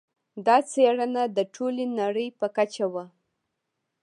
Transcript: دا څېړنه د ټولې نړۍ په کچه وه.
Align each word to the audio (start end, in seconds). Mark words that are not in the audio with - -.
دا 0.45 0.57
څېړنه 0.71 1.23
د 1.37 1.39
ټولې 1.55 1.85
نړۍ 1.99 2.27
په 2.39 2.47
کچه 2.57 2.85
وه. 2.93 3.05